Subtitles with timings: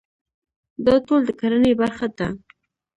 [0.85, 2.27] دا ټول د کرنې برخه ده.